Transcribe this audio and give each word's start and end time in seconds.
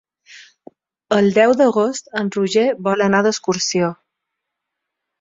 El 1.17 1.29
deu 1.35 1.53
d'agost 1.59 2.11
en 2.23 2.33
Roger 2.39 2.65
vol 2.91 3.07
anar 3.11 3.23
d'excursió. 3.31 3.95